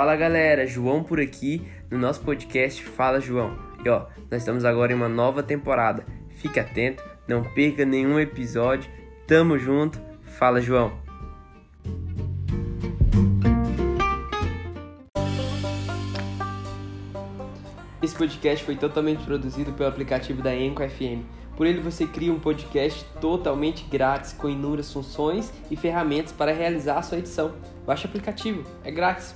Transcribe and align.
Fala 0.00 0.16
galera, 0.16 0.66
João 0.66 1.02
por 1.04 1.20
aqui 1.20 1.60
no 1.90 1.98
nosso 1.98 2.22
podcast 2.22 2.82
Fala 2.82 3.20
João. 3.20 3.54
E 3.84 3.88
ó, 3.90 4.06
nós 4.30 4.40
estamos 4.40 4.64
agora 4.64 4.92
em 4.92 4.94
uma 4.94 5.10
nova 5.10 5.42
temporada. 5.42 6.06
Fique 6.36 6.58
atento, 6.58 7.04
não 7.28 7.44
perca 7.44 7.84
nenhum 7.84 8.18
episódio. 8.18 8.90
Tamo 9.26 9.58
junto. 9.58 10.00
Fala 10.22 10.58
João. 10.58 10.98
Esse 18.02 18.16
podcast 18.16 18.64
foi 18.64 18.76
totalmente 18.76 19.22
produzido 19.22 19.70
pelo 19.74 19.90
aplicativo 19.90 20.40
da 20.40 20.56
Enco 20.56 20.82
FM. 20.82 21.26
Por 21.58 21.66
ele 21.66 21.82
você 21.82 22.06
cria 22.06 22.32
um 22.32 22.40
podcast 22.40 23.04
totalmente 23.20 23.84
grátis 23.84 24.32
com 24.32 24.48
inúmeras 24.48 24.90
funções 24.90 25.52
e 25.70 25.76
ferramentas 25.76 26.32
para 26.32 26.54
realizar 26.54 26.96
a 26.96 27.02
sua 27.02 27.18
edição. 27.18 27.52
Baixe 27.84 28.06
o 28.06 28.08
aplicativo, 28.08 28.64
é 28.82 28.90
grátis. 28.90 29.34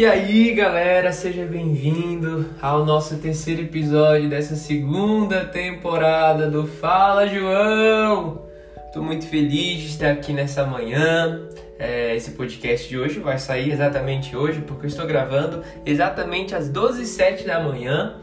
E 0.00 0.06
aí, 0.06 0.54
galera, 0.54 1.12
seja 1.12 1.44
bem-vindo 1.44 2.46
ao 2.58 2.86
nosso 2.86 3.18
terceiro 3.18 3.60
episódio 3.60 4.30
dessa 4.30 4.56
segunda 4.56 5.44
temporada 5.44 6.48
do 6.48 6.66
Fala 6.66 7.26
João. 7.26 8.46
Estou 8.86 9.02
muito 9.02 9.26
feliz 9.26 9.78
de 9.82 9.86
estar 9.88 10.12
aqui 10.12 10.32
nessa 10.32 10.64
manhã. 10.64 11.46
É, 11.78 12.16
esse 12.16 12.30
podcast 12.30 12.88
de 12.88 12.98
hoje 12.98 13.20
vai 13.20 13.36
sair 13.36 13.72
exatamente 13.72 14.34
hoje, 14.34 14.62
porque 14.62 14.86
eu 14.86 14.88
estou 14.88 15.06
gravando 15.06 15.62
exatamente 15.84 16.54
às 16.54 16.70
12h07 16.70 17.44
da 17.44 17.60
manhã 17.60 18.14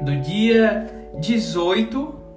do 0.00 0.16
dia 0.22 0.86
18 1.20 2.27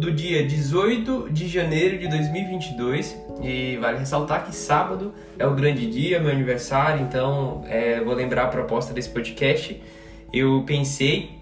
do 0.00 0.10
dia 0.10 0.46
18 0.46 1.28
de 1.30 1.46
janeiro 1.46 1.98
de 1.98 2.08
2022 2.08 3.16
e 3.42 3.76
vale 3.76 3.98
ressaltar 3.98 4.46
que 4.46 4.56
sábado 4.56 5.12
é 5.38 5.46
o 5.46 5.54
grande 5.54 5.86
dia, 5.90 6.18
meu 6.18 6.32
aniversário, 6.32 7.02
então 7.02 7.62
é, 7.68 8.00
vou 8.00 8.14
lembrar 8.14 8.44
a 8.44 8.48
proposta 8.48 8.94
desse 8.94 9.10
podcast. 9.10 9.78
Eu 10.32 10.64
pensei 10.66 11.38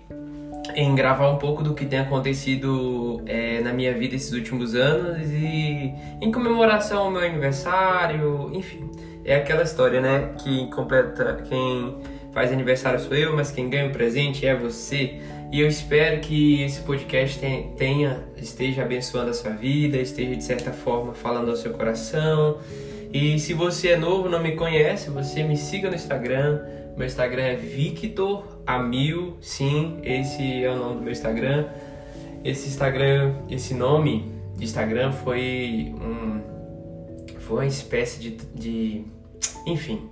em 0.75 0.93
gravar 0.93 1.31
um 1.31 1.37
pouco 1.37 1.63
do 1.63 1.73
que 1.73 1.87
tem 1.87 2.01
acontecido 2.01 3.23
é, 3.27 3.61
na 3.61 3.73
minha 3.73 3.95
vida 3.95 4.17
esses 4.17 4.33
últimos 4.33 4.75
anos 4.75 5.31
e 5.31 5.95
em 6.21 6.33
comemoração 6.33 7.05
ao 7.05 7.11
meu 7.13 7.23
aniversário, 7.23 8.51
enfim, 8.53 8.91
é 9.25 9.37
aquela 9.37 9.63
história, 9.63 10.01
né? 10.01 10.35
Que 10.39 10.67
completa 10.67 11.45
quem 11.49 11.97
faz 12.33 12.53
aniversário 12.53 13.01
sou 13.01 13.17
eu, 13.17 13.35
mas 13.35 13.51
quem 13.51 13.69
ganha 13.69 13.87
o 13.87 13.91
presente 13.91 14.47
é 14.47 14.55
você. 14.55 15.21
E 15.51 15.61
eu 15.61 15.69
espero 15.69 16.21
que 16.21 16.63
esse 16.63 16.81
podcast 16.83 17.41
tenha, 17.77 18.23
esteja 18.37 18.83
abençoando 18.83 19.31
a 19.31 19.35
sua 19.35 19.53
vida, 19.53 19.97
esteja 19.97 20.37
de 20.37 20.45
certa 20.45 20.73
forma 20.73 21.15
falando 21.15 21.51
ao 21.51 21.57
seu 21.57 21.73
coração. 21.73 22.59
E 23.13 23.39
se 23.39 23.55
você 23.55 23.89
é 23.89 23.97
novo, 23.97 24.29
não 24.29 24.43
me 24.43 24.53
conhece, 24.53 25.09
você 25.09 25.43
me 25.43 25.57
siga 25.57 25.89
no 25.89 25.97
Instagram. 25.97 26.61
Meu 26.97 27.07
Instagram 27.07 27.43
é 27.43 27.57
Victor 27.57 28.45
Amil, 28.67 29.37
sim, 29.41 29.99
esse 30.03 30.65
é 30.65 30.71
o 30.71 30.77
nome 30.77 30.97
do 30.97 31.03
meu 31.03 31.13
Instagram. 31.13 31.67
Esse 32.45 32.69
Instagram, 32.69 33.35
esse 33.49 33.73
nome 33.73 34.31
de 34.57 34.65
Instagram 34.65 35.13
foi 35.13 35.95
um 36.01 36.59
foi 37.41 37.57
uma 37.57 37.67
espécie 37.67 38.21
de, 38.21 38.31
de 38.55 39.05
enfim, 39.67 40.07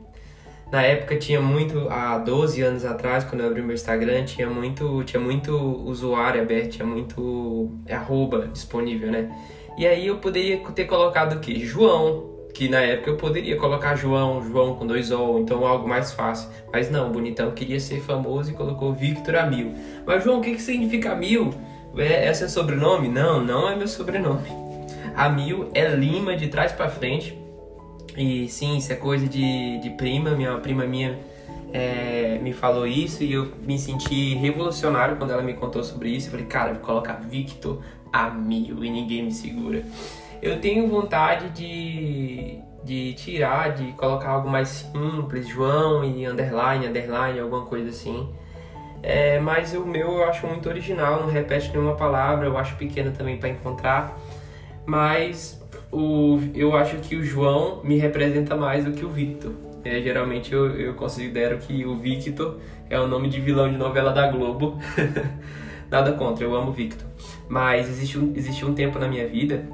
na 0.70 0.82
época 0.82 1.16
tinha 1.16 1.40
muito, 1.40 1.88
há 1.88 2.18
12 2.18 2.60
anos 2.60 2.84
atrás, 2.84 3.24
quando 3.24 3.42
eu 3.42 3.48
abri 3.48 3.62
meu 3.62 3.74
Instagram, 3.74 4.24
tinha 4.24 4.50
muito, 4.50 5.04
tinha 5.04 5.20
muito 5.20 5.56
usuário 5.56 6.42
aberto, 6.42 6.72
tinha 6.72 6.86
muito 6.86 7.70
arroba 7.88 8.48
disponível, 8.48 9.12
né? 9.12 9.30
E 9.78 9.86
aí 9.86 10.06
eu 10.08 10.18
poderia 10.18 10.58
ter 10.74 10.86
colocado 10.86 11.36
o 11.36 11.40
quê? 11.40 11.60
João, 11.60 12.34
que 12.52 12.68
na 12.68 12.80
época 12.80 13.10
eu 13.10 13.16
poderia 13.16 13.56
colocar 13.56 13.94
João, 13.94 14.42
João 14.42 14.74
com 14.74 14.86
dois 14.86 15.12
O, 15.12 15.38
então 15.38 15.64
algo 15.64 15.88
mais 15.88 16.12
fácil. 16.12 16.50
Mas 16.72 16.90
não, 16.90 17.12
bonitão 17.12 17.52
queria 17.52 17.78
ser 17.78 18.00
famoso 18.00 18.50
e 18.50 18.54
colocou 18.54 18.92
Victor 18.92 19.36
Amil. 19.36 19.72
Mas 20.04 20.24
João, 20.24 20.38
o 20.38 20.40
que, 20.40 20.52
que 20.52 20.62
significa 20.62 21.12
Amil? 21.12 21.54
É, 21.96 22.28
esse 22.28 22.44
é 22.44 22.48
sobrenome? 22.48 23.08
Não, 23.08 23.40
não 23.40 23.68
é 23.68 23.76
meu 23.76 23.86
sobrenome. 23.86 24.48
Amil 25.14 25.70
é 25.74 25.86
Lima 25.88 26.34
de 26.34 26.48
trás 26.48 26.72
para 26.72 26.88
frente 26.88 27.45
e 28.16 28.48
sim, 28.48 28.76
isso 28.76 28.92
é 28.92 28.96
coisa 28.96 29.28
de, 29.28 29.78
de 29.78 29.90
prima, 29.90 30.30
minha 30.30 30.56
prima 30.58 30.84
minha 30.86 31.18
é, 31.72 32.38
me 32.42 32.52
falou 32.52 32.86
isso 32.86 33.22
e 33.22 33.32
eu 33.32 33.52
me 33.62 33.78
senti 33.78 34.34
revolucionário 34.34 35.16
quando 35.16 35.32
ela 35.32 35.42
me 35.42 35.54
contou 35.54 35.82
sobre 35.82 36.10
isso. 36.10 36.28
Eu 36.28 36.30
falei, 36.32 36.46
cara, 36.46 36.72
vou 36.72 36.82
colocar 36.82 37.14
Victor 37.14 37.82
a 38.12 38.30
mil 38.30 38.84
e 38.84 38.90
ninguém 38.90 39.24
me 39.24 39.32
segura. 39.32 39.84
Eu 40.40 40.60
tenho 40.60 40.88
vontade 40.88 41.50
de, 41.50 42.58
de 42.84 43.14
tirar, 43.14 43.74
de 43.74 43.92
colocar 43.92 44.30
algo 44.30 44.48
mais 44.48 44.68
simples, 44.68 45.48
João 45.48 46.04
e 46.04 46.26
underline, 46.26 46.86
underline, 46.86 47.40
alguma 47.40 47.66
coisa 47.66 47.90
assim. 47.90 48.28
É, 49.02 49.38
mas 49.38 49.74
o 49.74 49.84
meu 49.84 50.12
eu 50.12 50.24
acho 50.24 50.46
muito 50.46 50.68
original, 50.68 51.20
não 51.20 51.28
repete 51.28 51.70
nenhuma 51.70 51.94
palavra, 51.94 52.46
eu 52.46 52.56
acho 52.56 52.76
pequeno 52.76 53.12
também 53.12 53.36
para 53.36 53.50
encontrar. 53.50 54.18
Mas 54.86 55.62
o, 55.96 56.38
eu 56.54 56.76
acho 56.76 56.98
que 56.98 57.16
o 57.16 57.24
João 57.24 57.80
me 57.82 57.96
representa 57.96 58.54
mais 58.54 58.84
do 58.84 58.92
que 58.92 59.04
o 59.04 59.08
Victor. 59.08 59.52
É, 59.82 60.02
geralmente 60.02 60.52
eu, 60.52 60.70
eu 60.78 60.94
considero 60.94 61.58
que 61.58 61.86
o 61.86 61.96
Victor 61.96 62.58
é 62.90 63.00
o 63.00 63.06
nome 63.06 63.28
de 63.28 63.40
vilão 63.40 63.70
de 63.70 63.78
novela 63.78 64.12
da 64.12 64.30
Globo. 64.30 64.78
Nada 65.90 66.12
contra, 66.12 66.44
eu 66.44 66.54
amo 66.54 66.72
Victor. 66.72 67.06
Mas 67.48 67.88
existe 67.88 68.18
um, 68.18 68.32
existe 68.34 68.64
um 68.64 68.74
tempo 68.74 68.98
na 68.98 69.08
minha 69.08 69.26
vida 69.26 69.66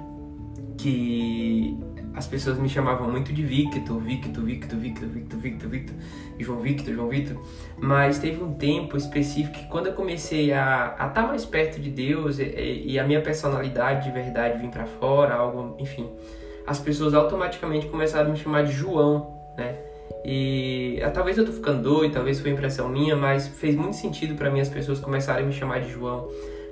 que 0.79 1.77
as 2.15 2.27
pessoas 2.27 2.59
me 2.59 2.69
chamavam 2.69 3.11
muito 3.11 3.33
de 3.33 3.43
Victor, 3.43 3.99
Victor, 3.99 4.45
Victor, 4.45 4.79
Victor, 4.79 5.09
Victor, 5.09 5.39
Victor, 5.39 5.69
Victor, 5.69 5.97
João 6.39 6.59
Victor, 6.61 6.95
João 6.95 7.09
Victor. 7.09 7.43
Mas 7.79 8.19
teve 8.19 8.43
um 8.43 8.55
tempo 8.55 8.97
específico 8.97 9.59
que 9.59 9.67
quando 9.69 9.87
eu 9.87 9.95
comecei 9.95 10.53
a 10.53 10.93
estar 10.93 11.09
tá 11.11 11.27
mais 11.27 11.45
perto 11.45 11.81
de 11.81 11.91
Deus 11.91 12.39
e, 12.39 12.85
e, 12.87 12.99
a 12.99 13.05
minha 13.05 13.21
personalidade 13.21 14.05
de 14.05 14.11
verdade 14.11 14.59
vir 14.59 14.69
para 14.69 14.85
fora, 14.85 15.35
algo, 15.35 15.77
enfim, 15.79 16.11
as 16.67 16.79
pessoas 16.79 17.15
automaticamente 17.15 17.87
começaram 17.87 18.29
a 18.29 18.33
me 18.33 18.39
chamar 18.39 18.65
de 18.65 18.73
João, 18.73 19.39
né? 19.57 19.77
E 20.25 21.01
ah, 21.03 21.11
talvez 21.11 21.37
eu 21.37 21.45
tô 21.45 21.53
ficando 21.53 21.83
doido, 21.83 22.13
talvez 22.13 22.39
foi 22.39 22.51
impressão 22.51 22.89
minha, 22.89 23.17
mas 23.17 23.49
fez 23.49 23.75
muito 23.75 23.97
sentido 23.97 24.37
para 24.37 24.51
mim 24.51 24.61
as 24.61 24.69
pessoas 24.69 25.01
começarem 25.01 25.43
a 25.45 25.47
me 25.47 25.53
chamar 25.53 25.81
de 25.81 25.91
João, 25.91 26.29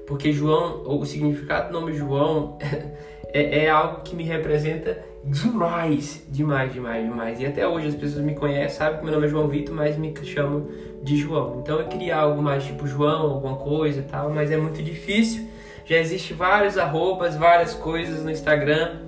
porque 0.07 0.33
João, 0.33 0.83
o 0.87 1.05
significado 1.05 1.69
do 1.69 1.81
nome 1.81 1.93
João 1.93 2.59
é, 3.33 3.65
é 3.65 3.71
algo 3.71 4.03
que 4.03 4.15
me 4.15 4.23
representa 4.23 5.10
demais, 5.25 6.25
demais, 6.29 6.73
demais, 6.73 7.05
demais. 7.05 7.41
E 7.41 7.47
até 7.47 7.67
hoje 7.67 7.89
as 7.89 7.95
pessoas 7.95 8.25
me 8.25 8.35
conhecem, 8.35 8.79
sabem 8.79 8.99
que 8.99 9.05
meu 9.05 9.15
nome 9.15 9.27
é 9.27 9.29
João 9.29 9.49
Vitor, 9.49 9.75
mas 9.75 9.97
me 9.97 10.15
chamam 10.25 10.67
de 11.03 11.17
João. 11.17 11.61
Então 11.63 11.79
eu 11.79 11.89
queria 11.89 12.17
algo 12.17 12.43
mais 12.43 12.65
tipo 12.65 12.87
João, 12.87 13.31
alguma 13.31 13.57
coisa 13.57 14.01
e 14.01 14.03
tal, 14.03 14.31
mas 14.31 14.51
é 14.51 14.57
muito 14.57 14.83
difícil. 14.83 15.49
Já 15.85 15.99
existe 15.99 16.33
vários 16.33 16.79
arrobas, 16.79 17.37
várias 17.37 17.75
coisas 17.75 18.23
no 18.23 18.31
Instagram. 18.31 19.01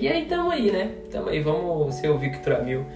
E 0.00 0.08
aí 0.08 0.26
tamo 0.26 0.50
aí, 0.50 0.70
né? 0.70 0.92
Tamo 1.10 1.28
aí, 1.28 1.40
vamos 1.40 1.94
ser 1.96 2.08
o 2.08 2.18
Victor 2.18 2.54
Amil, 2.54 2.86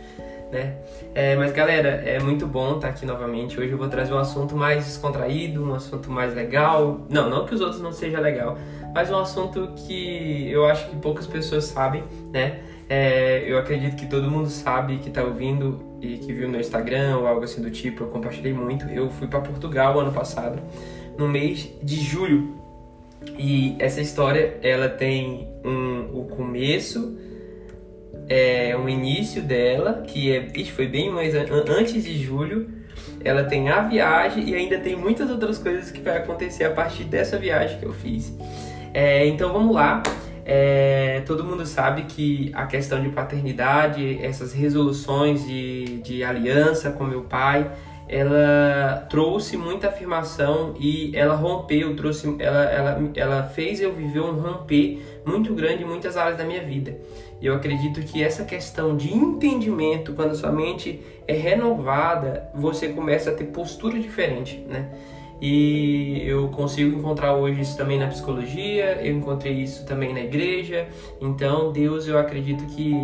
né? 0.52 0.76
É, 1.14 1.34
mas 1.34 1.50
galera, 1.50 1.88
é 1.88 2.20
muito 2.20 2.46
bom 2.46 2.76
estar 2.76 2.88
aqui 2.88 3.06
novamente. 3.06 3.58
Hoje 3.58 3.72
eu 3.72 3.78
vou 3.78 3.88
trazer 3.88 4.12
um 4.12 4.18
assunto 4.18 4.54
mais 4.54 4.84
descontraído, 4.84 5.64
um 5.64 5.74
assunto 5.74 6.10
mais 6.10 6.34
legal. 6.34 7.06
Não, 7.08 7.30
não 7.30 7.46
que 7.46 7.54
os 7.54 7.62
outros 7.62 7.80
não 7.80 7.90
sejam 7.90 8.20
legal, 8.20 8.58
mas 8.94 9.10
um 9.10 9.18
assunto 9.18 9.72
que 9.74 10.50
eu 10.50 10.66
acho 10.66 10.90
que 10.90 10.96
poucas 10.96 11.26
pessoas 11.26 11.64
sabem, 11.64 12.04
né? 12.30 12.60
É, 12.88 13.50
eu 13.50 13.56
acredito 13.56 13.96
que 13.96 14.06
todo 14.06 14.30
mundo 14.30 14.50
sabe 14.50 14.98
que 14.98 15.08
está 15.08 15.24
ouvindo 15.24 15.80
e 16.02 16.18
que 16.18 16.30
viu 16.30 16.46
no 16.46 16.60
Instagram 16.60 17.16
ou 17.16 17.26
algo 17.26 17.44
assim 17.44 17.62
do 17.62 17.70
tipo. 17.70 18.04
Eu 18.04 18.08
compartilhei 18.08 18.52
muito. 18.52 18.86
Eu 18.90 19.08
fui 19.08 19.26
para 19.26 19.40
Portugal 19.40 19.98
ano 19.98 20.12
passado, 20.12 20.60
no 21.16 21.26
mês 21.26 21.70
de 21.82 21.96
julho. 21.96 22.60
E 23.38 23.76
essa 23.78 24.00
história 24.00 24.58
ela 24.62 24.88
tem 24.88 25.48
um, 25.64 26.20
o 26.20 26.24
começo, 26.24 27.16
é, 28.28 28.76
um 28.76 28.88
início 28.88 29.42
dela, 29.42 30.02
que 30.06 30.34
é, 30.34 30.64
foi 30.66 30.86
bem 30.86 31.10
mais 31.10 31.34
antes 31.34 32.04
de 32.04 32.22
julho. 32.22 32.68
Ela 33.24 33.44
tem 33.44 33.68
a 33.68 33.82
viagem 33.82 34.48
e 34.48 34.54
ainda 34.54 34.78
tem 34.78 34.96
muitas 34.96 35.30
outras 35.30 35.58
coisas 35.58 35.90
que 35.90 36.00
vai 36.00 36.18
acontecer 36.18 36.64
a 36.64 36.70
partir 36.70 37.04
dessa 37.04 37.38
viagem 37.38 37.78
que 37.78 37.84
eu 37.84 37.92
fiz. 37.92 38.34
É, 38.92 39.26
então 39.26 39.52
vamos 39.52 39.74
lá. 39.74 40.02
É, 40.44 41.22
todo 41.24 41.44
mundo 41.44 41.64
sabe 41.64 42.02
que 42.02 42.50
a 42.52 42.66
questão 42.66 43.00
de 43.00 43.08
paternidade, 43.10 44.18
essas 44.22 44.52
resoluções 44.52 45.46
de, 45.46 46.00
de 46.02 46.24
aliança 46.24 46.90
com 46.90 47.04
meu 47.04 47.22
pai, 47.22 47.70
ela 48.08 49.06
trouxe 49.08 49.56
muita 49.56 49.88
afirmação 49.88 50.74
e 50.78 51.10
ela 51.14 51.34
rompeu, 51.34 51.96
trouxe, 51.96 52.34
ela, 52.38 52.64
ela, 52.64 53.10
ela 53.14 53.42
fez 53.44 53.80
eu 53.80 53.92
viver 53.92 54.20
um 54.20 54.32
romper 54.32 55.02
muito 55.24 55.54
grande 55.54 55.82
em 55.82 55.86
muitas 55.86 56.16
áreas 56.16 56.36
da 56.36 56.44
minha 56.44 56.62
vida. 56.62 56.96
E 57.40 57.46
eu 57.46 57.54
acredito 57.54 58.00
que 58.02 58.22
essa 58.22 58.44
questão 58.44 58.96
de 58.96 59.12
entendimento, 59.12 60.12
quando 60.12 60.34
sua 60.34 60.52
mente 60.52 61.00
é 61.26 61.32
renovada, 61.32 62.48
você 62.54 62.88
começa 62.88 63.30
a 63.30 63.34
ter 63.34 63.46
postura 63.46 63.98
diferente, 63.98 64.64
né? 64.68 64.90
e 65.42 66.22
eu 66.24 66.48
consigo 66.50 66.96
encontrar 66.96 67.34
hoje 67.34 67.62
isso 67.62 67.76
também 67.76 67.98
na 67.98 68.06
psicologia, 68.06 69.00
eu 69.02 69.16
encontrei 69.16 69.54
isso 69.54 69.84
também 69.84 70.14
na 70.14 70.20
igreja. 70.20 70.86
Então, 71.20 71.72
Deus, 71.72 72.06
eu 72.06 72.16
acredito 72.16 72.64
que 72.66 72.94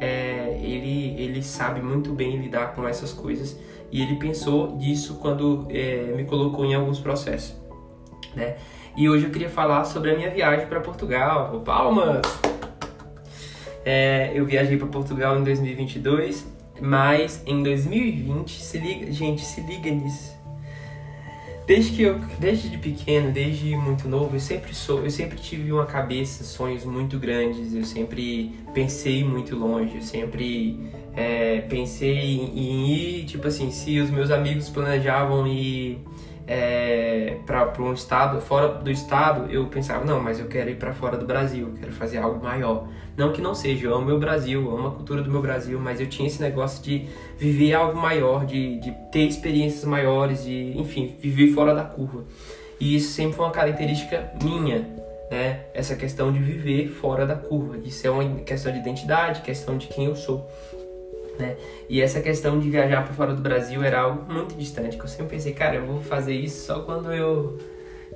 é, 0.00 0.60
ele, 0.62 1.20
ele 1.20 1.42
sabe 1.42 1.82
muito 1.82 2.12
bem 2.12 2.36
lidar 2.36 2.72
com 2.72 2.86
essas 2.86 3.12
coisas 3.12 3.58
e 3.90 4.02
ele 4.02 4.16
pensou 4.16 4.76
disso 4.76 5.18
quando 5.20 5.66
é, 5.70 6.12
me 6.16 6.24
colocou 6.24 6.64
em 6.64 6.74
alguns 6.74 6.98
processos, 6.98 7.56
né? 8.34 8.56
E 8.96 9.08
hoje 9.08 9.24
eu 9.26 9.30
queria 9.30 9.48
falar 9.48 9.84
sobre 9.84 10.10
a 10.10 10.16
minha 10.16 10.30
viagem 10.30 10.66
para 10.66 10.80
Portugal. 10.80 11.60
Palmas! 11.64 12.22
É, 13.84 14.32
eu 14.34 14.44
viajei 14.44 14.76
para 14.76 14.88
Portugal 14.88 15.38
em 15.38 15.44
2022, 15.44 16.46
mas 16.80 17.42
em 17.46 17.62
2020, 17.62 18.60
se 18.60 18.78
liga, 18.78 19.12
gente, 19.12 19.40
se 19.42 19.60
liga 19.60 19.90
nisso. 19.90 20.37
Desde 21.68 21.92
que 21.92 22.02
eu, 22.02 22.18
desde 22.38 22.70
de 22.70 22.78
pequeno, 22.78 23.30
desde 23.30 23.76
muito 23.76 24.08
novo, 24.08 24.34
eu 24.34 24.40
sempre 24.40 24.74
sou, 24.74 25.04
eu 25.04 25.10
sempre 25.10 25.36
tive 25.36 25.70
uma 25.70 25.84
cabeça, 25.84 26.42
sonhos 26.42 26.82
muito 26.82 27.18
grandes. 27.18 27.74
Eu 27.74 27.84
sempre 27.84 28.54
pensei 28.72 29.22
muito 29.22 29.54
longe. 29.54 29.96
Eu 29.96 30.00
sempre 30.00 30.80
é, 31.14 31.60
pensei 31.60 32.38
em, 32.38 32.58
em 32.58 32.90
ir, 32.94 33.24
tipo 33.26 33.46
assim, 33.46 33.70
se 33.70 34.00
os 34.00 34.08
meus 34.08 34.30
amigos 34.30 34.70
planejavam 34.70 35.46
ir 35.46 35.98
é, 36.50 37.36
para 37.44 37.70
um 37.78 37.92
estado, 37.92 38.40
fora 38.40 38.68
do 38.68 38.90
estado, 38.90 39.52
eu 39.52 39.66
pensava, 39.66 40.02
não, 40.02 40.18
mas 40.18 40.40
eu 40.40 40.46
quero 40.46 40.70
ir 40.70 40.76
para 40.76 40.94
fora 40.94 41.18
do 41.18 41.26
Brasil, 41.26 41.74
quero 41.78 41.92
fazer 41.92 42.16
algo 42.16 42.42
maior. 42.42 42.88
Não 43.14 43.32
que 43.32 43.42
não 43.42 43.54
seja, 43.54 43.86
eu 43.86 43.94
amo 43.94 44.06
meu 44.06 44.18
Brasil, 44.18 44.64
eu 44.64 44.74
amo 44.74 44.88
a 44.88 44.90
cultura 44.92 45.20
do 45.20 45.30
meu 45.30 45.42
Brasil, 45.42 45.78
mas 45.78 46.00
eu 46.00 46.06
tinha 46.06 46.26
esse 46.26 46.40
negócio 46.40 46.82
de 46.82 47.06
viver 47.36 47.74
algo 47.74 48.00
maior, 48.00 48.46
de, 48.46 48.80
de 48.80 48.90
ter 49.12 49.26
experiências 49.26 49.84
maiores, 49.84 50.44
de, 50.44 50.72
enfim, 50.78 51.14
viver 51.20 51.52
fora 51.52 51.74
da 51.74 51.84
curva. 51.84 52.24
E 52.80 52.96
isso 52.96 53.12
sempre 53.12 53.36
foi 53.36 53.44
uma 53.44 53.52
característica 53.52 54.32
minha, 54.42 54.88
né? 55.30 55.64
Essa 55.74 55.96
questão 55.96 56.32
de 56.32 56.38
viver 56.38 56.88
fora 56.88 57.26
da 57.26 57.34
curva. 57.34 57.76
Isso 57.84 58.06
é 58.06 58.10
uma 58.10 58.24
questão 58.40 58.72
de 58.72 58.78
identidade, 58.78 59.42
questão 59.42 59.76
de 59.76 59.86
quem 59.88 60.06
eu 60.06 60.16
sou. 60.16 60.48
Né? 61.38 61.56
E 61.88 62.00
essa 62.00 62.20
questão 62.20 62.58
de 62.58 62.68
viajar 62.68 63.04
para 63.04 63.14
fora 63.14 63.34
do 63.34 63.40
Brasil 63.40 63.82
era 63.82 64.00
algo 64.00 64.32
muito 64.32 64.54
distante, 64.54 64.96
que 64.96 65.04
eu 65.04 65.08
sempre 65.08 65.36
pensei, 65.36 65.52
cara, 65.52 65.76
eu 65.76 65.86
vou 65.86 66.00
fazer 66.00 66.34
isso 66.34 66.66
só 66.66 66.80
quando 66.80 67.12
eu 67.12 67.58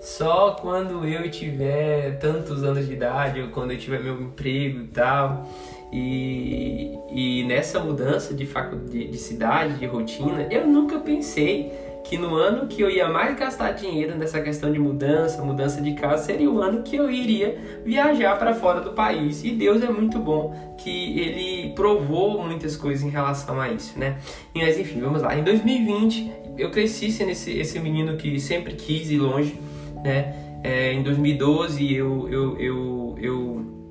só 0.00 0.56
quando 0.60 1.06
eu 1.06 1.30
tiver 1.30 2.18
tantos 2.18 2.64
anos 2.64 2.88
de 2.88 2.94
idade, 2.94 3.40
ou 3.40 3.48
quando 3.48 3.70
eu 3.70 3.78
tiver 3.78 4.02
meu 4.02 4.20
emprego 4.20 4.80
e 4.80 4.88
tal. 4.88 5.48
E, 5.92 6.98
e 7.10 7.44
nessa 7.44 7.78
mudança 7.78 8.34
de, 8.34 8.44
facu 8.44 8.76
de, 8.76 9.06
de 9.06 9.18
cidade, 9.18 9.78
de 9.78 9.86
rotina, 9.86 10.48
eu 10.50 10.66
nunca 10.66 10.98
pensei 10.98 11.70
que 12.04 12.18
no 12.18 12.34
ano 12.34 12.66
que 12.66 12.82
eu 12.82 12.90
ia 12.90 13.08
mais 13.08 13.38
gastar 13.38 13.72
dinheiro 13.72 14.16
nessa 14.16 14.40
questão 14.40 14.72
de 14.72 14.78
mudança, 14.78 15.42
mudança 15.42 15.80
de 15.80 15.94
casa, 15.94 16.24
seria 16.24 16.50
o 16.50 16.60
ano 16.60 16.82
que 16.82 16.96
eu 16.96 17.10
iria 17.10 17.58
viajar 17.84 18.38
para 18.38 18.54
fora 18.54 18.80
do 18.80 18.92
país. 18.92 19.44
E 19.44 19.52
Deus 19.52 19.82
é 19.82 19.88
muito 19.88 20.18
bom 20.18 20.74
que 20.78 21.18
ele 21.18 21.72
provou 21.74 22.42
muitas 22.42 22.76
coisas 22.76 23.04
em 23.04 23.10
relação 23.10 23.60
a 23.60 23.70
isso, 23.70 23.98
né? 23.98 24.18
Mas 24.54 24.78
enfim, 24.78 25.00
vamos 25.00 25.22
lá. 25.22 25.36
Em 25.36 25.42
2020, 25.42 26.32
eu 26.58 26.70
cresci 26.70 27.10
sendo 27.10 27.30
esse, 27.30 27.56
esse 27.58 27.78
menino 27.78 28.16
que 28.16 28.38
sempre 28.40 28.74
quis 28.74 29.10
ir 29.10 29.18
longe, 29.18 29.58
né? 30.04 30.34
É, 30.64 30.92
em 30.92 31.02
2012 31.02 31.92
eu, 31.92 32.28
eu, 32.28 32.58
eu, 32.60 33.16
eu 33.18 33.81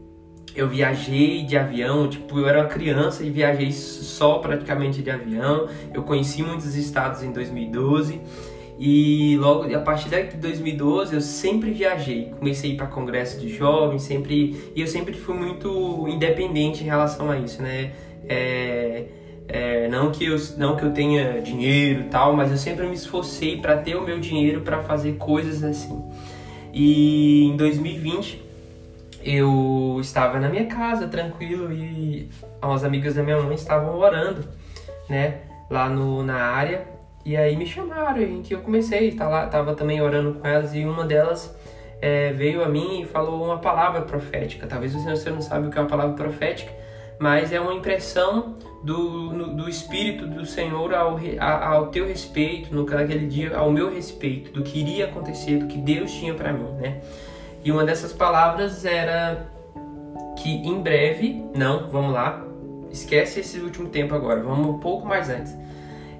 eu 0.55 0.67
viajei 0.67 1.43
de 1.43 1.57
avião, 1.57 2.07
tipo, 2.07 2.37
eu 2.37 2.47
era 2.47 2.59
uma 2.59 2.67
criança 2.67 3.23
e 3.23 3.29
viajei 3.29 3.71
só 3.71 4.39
praticamente 4.39 5.01
de 5.01 5.09
avião. 5.09 5.67
Eu 5.93 6.03
conheci 6.03 6.43
muitos 6.43 6.75
estados 6.75 7.23
em 7.23 7.31
2012 7.31 8.19
e 8.77 9.37
logo 9.37 9.73
a 9.73 9.79
partir 9.79 10.09
de 10.09 10.37
2012 10.37 11.13
eu 11.15 11.21
sempre 11.21 11.71
viajei. 11.71 12.31
Comecei 12.37 12.75
para 12.75 12.87
congresso 12.87 13.39
de 13.39 13.49
jovens, 13.49 14.01
sempre 14.01 14.71
e 14.75 14.81
eu 14.81 14.87
sempre 14.87 15.13
fui 15.13 15.35
muito 15.35 16.07
independente 16.07 16.83
em 16.83 16.87
relação 16.87 17.29
a 17.29 17.37
isso, 17.37 17.61
né? 17.61 17.91
É, 18.27 19.05
é, 19.47 19.87
não 19.87 20.11
que 20.11 20.25
eu 20.25 20.37
não 20.57 20.75
que 20.75 20.83
eu 20.83 20.91
tenha 20.91 21.41
dinheiro 21.41 22.01
e 22.01 22.03
tal, 22.05 22.35
mas 22.35 22.51
eu 22.51 22.57
sempre 22.57 22.85
me 22.87 22.95
esforcei 22.95 23.57
para 23.57 23.77
ter 23.77 23.95
o 23.95 24.03
meu 24.03 24.19
dinheiro 24.19 24.61
para 24.61 24.81
fazer 24.83 25.13
coisas 25.13 25.63
assim. 25.63 26.01
E 26.73 27.45
em 27.45 27.55
2020 27.55 28.50
eu 29.23 29.97
estava 29.99 30.39
na 30.39 30.49
minha 30.49 30.65
casa 30.65 31.07
tranquilo 31.07 31.71
e 31.71 32.29
as 32.61 32.83
amigas 32.83 33.15
da 33.15 33.23
minha 33.23 33.41
mãe 33.41 33.55
estavam 33.55 33.97
orando, 33.97 34.47
né, 35.09 35.41
lá 35.69 35.89
no, 35.89 36.23
na 36.23 36.35
área. 36.35 36.87
E 37.23 37.37
aí 37.37 37.55
me 37.55 37.65
chamaram 37.65 38.21
e 38.21 38.41
que 38.41 38.53
eu 38.55 38.61
comecei, 38.61 39.11
tá 39.11 39.27
lá, 39.27 39.45
tava 39.45 39.75
também 39.75 40.01
orando 40.01 40.33
com 40.33 40.47
elas 40.47 40.73
e 40.73 40.83
uma 40.83 41.05
delas 41.05 41.55
é, 42.01 42.33
veio 42.33 42.63
a 42.63 42.67
mim 42.67 43.01
e 43.01 43.05
falou 43.05 43.45
uma 43.45 43.59
palavra 43.59 44.01
profética. 44.01 44.65
Talvez 44.65 44.93
você 44.93 45.29
não 45.29 45.41
sabe 45.41 45.67
o 45.67 45.69
que 45.69 45.77
é 45.77 45.81
uma 45.81 45.87
palavra 45.87 46.15
profética, 46.15 46.71
mas 47.19 47.53
é 47.53 47.59
uma 47.59 47.73
impressão 47.73 48.55
do, 48.83 49.31
no, 49.31 49.55
do 49.55 49.69
Espírito 49.69 50.25
do 50.25 50.45
Senhor 50.45 50.93
ao, 50.95 51.19
ao 51.39 51.87
teu 51.87 52.07
respeito, 52.07 52.73
no, 52.73 52.83
naquele 52.83 53.27
dia, 53.27 53.55
ao 53.55 53.71
meu 53.71 53.93
respeito, 53.93 54.51
do 54.51 54.63
que 54.63 54.79
iria 54.79 55.05
acontecer, 55.05 55.57
do 55.57 55.67
que 55.67 55.77
Deus 55.77 56.11
tinha 56.11 56.33
para 56.33 56.51
mim, 56.51 56.71
né? 56.79 57.01
E 57.63 57.71
uma 57.71 57.83
dessas 57.83 58.11
palavras 58.11 58.85
era 58.85 59.47
que 60.37 60.49
em 60.49 60.81
breve, 60.81 61.45
não, 61.55 61.89
vamos 61.89 62.13
lá, 62.13 62.43
esquece 62.91 63.41
esse 63.41 63.59
último 63.59 63.89
tempo 63.89 64.15
agora, 64.15 64.41
vamos 64.41 64.67
um 64.67 64.79
pouco 64.79 65.07
mais 65.07 65.29
antes. 65.29 65.55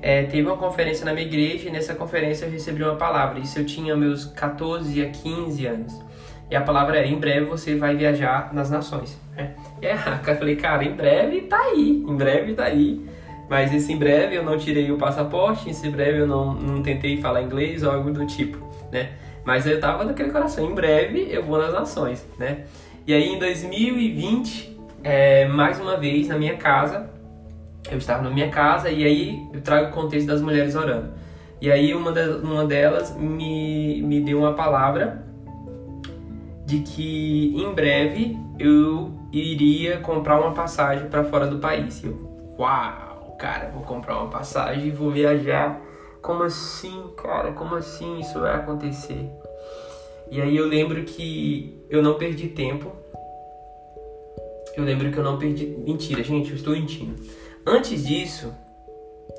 É, 0.01 0.23
teve 0.23 0.47
uma 0.47 0.57
conferência 0.57 1.05
na 1.05 1.13
minha 1.13 1.25
igreja 1.25 1.69
e 1.69 1.71
nessa 1.71 1.93
conferência 1.93 2.45
eu 2.45 2.51
recebi 2.51 2.83
uma 2.83 2.95
palavra. 2.95 3.39
Isso 3.39 3.59
eu 3.59 3.65
tinha 3.65 3.95
meus 3.95 4.25
14 4.25 4.99
a 5.01 5.09
15 5.09 5.65
anos. 5.67 6.01
E 6.49 6.55
a 6.55 6.61
palavra 6.61 6.97
é: 6.97 7.07
em 7.07 7.19
breve 7.19 7.45
você 7.45 7.75
vai 7.75 7.95
viajar 7.95 8.51
nas 8.53 8.69
nações. 8.69 9.17
Né? 9.35 9.53
E 9.81 9.85
eu 9.85 10.35
falei, 10.35 10.55
cara, 10.55 10.83
em 10.83 10.93
breve 10.93 11.41
tá 11.41 11.57
aí, 11.57 12.03
em 12.07 12.15
breve 12.15 12.53
tá 12.53 12.65
aí. 12.65 13.05
Mas 13.47 13.73
esse 13.73 13.91
em 13.91 13.97
breve 13.97 14.35
eu 14.35 14.43
não 14.43 14.57
tirei 14.57 14.91
o 14.91 14.97
passaporte, 14.97 15.69
esse 15.69 15.87
em 15.87 15.91
breve 15.91 16.19
eu 16.19 16.27
não, 16.27 16.53
não 16.53 16.81
tentei 16.81 17.21
falar 17.21 17.41
inglês 17.41 17.83
ou 17.83 17.91
algo 17.91 18.11
do 18.11 18.25
tipo, 18.25 18.57
né? 18.91 19.11
Mas 19.43 19.65
eu 19.65 19.79
tava 19.79 20.03
naquele 20.03 20.31
coração, 20.31 20.69
em 20.69 20.73
breve 20.73 21.27
eu 21.29 21.43
vou 21.43 21.57
nas 21.57 21.73
nações, 21.73 22.25
né? 22.37 22.65
E 23.05 23.13
aí 23.13 23.27
em 23.27 23.39
2020, 23.39 24.77
é, 25.03 25.47
mais 25.47 25.79
uma 25.79 25.97
vez 25.97 26.27
na 26.27 26.37
minha 26.37 26.57
casa, 26.57 27.09
eu 27.89 27.97
estava 27.97 28.21
na 28.21 28.29
minha 28.29 28.49
casa 28.49 28.89
e 28.89 29.03
aí 29.03 29.41
eu 29.51 29.61
trago 29.61 29.89
o 29.89 29.91
contexto 29.91 30.27
das 30.27 30.41
mulheres 30.41 30.75
orando. 30.75 31.09
E 31.59 31.71
aí 31.71 31.93
uma, 31.93 32.11
de, 32.11 32.27
uma 32.43 32.65
delas 32.65 33.15
me, 33.17 34.01
me 34.01 34.21
deu 34.21 34.39
uma 34.39 34.53
palavra 34.53 35.25
de 36.65 36.79
que 36.79 37.53
em 37.55 37.73
breve 37.73 38.37
eu 38.59 39.11
iria 39.31 39.97
comprar 39.97 40.39
uma 40.39 40.53
passagem 40.53 41.07
para 41.07 41.23
fora 41.23 41.47
do 41.47 41.57
país. 41.57 42.03
E 42.03 42.07
eu, 42.07 42.55
uau, 42.59 43.35
cara, 43.39 43.69
vou 43.71 43.81
comprar 43.83 44.17
uma 44.17 44.29
passagem 44.29 44.87
e 44.87 44.91
vou 44.91 45.11
viajar 45.11 45.81
como 46.21 46.43
assim, 46.43 47.03
cara? 47.17 47.51
Como 47.51 47.75
assim 47.75 48.19
isso 48.19 48.39
vai 48.39 48.55
acontecer? 48.55 49.29
E 50.29 50.41
aí 50.41 50.55
eu 50.55 50.65
lembro 50.67 51.03
que 51.03 51.85
eu 51.89 52.01
não 52.01 52.17
perdi 52.17 52.47
tempo. 52.49 52.91
Eu 54.75 54.83
lembro 54.83 55.11
que 55.11 55.17
eu 55.17 55.23
não 55.23 55.37
perdi. 55.37 55.65
Mentira, 55.65 56.23
gente, 56.23 56.51
eu 56.51 56.55
estou 56.55 56.73
mentindo. 56.73 57.21
Antes 57.65 58.05
disso, 58.05 58.53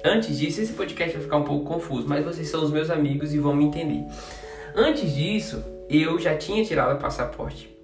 antes 0.05 0.39
disso, 0.39 0.61
esse 0.61 0.75
podcast 0.75 1.15
vai 1.15 1.23
ficar 1.23 1.37
um 1.39 1.45
pouco 1.45 1.65
confuso, 1.65 2.07
mas 2.07 2.25
vocês 2.25 2.49
são 2.49 2.63
os 2.63 2.71
meus 2.71 2.91
amigos 2.91 3.33
e 3.33 3.39
vão 3.39 3.55
me 3.55 3.65
entender. 3.65 4.05
Antes 4.75 5.15
disso, 5.15 5.65
eu 5.89 6.19
já 6.19 6.37
tinha 6.37 6.65
tirado 6.65 6.97
o 6.97 7.01
passaporte. 7.01 7.75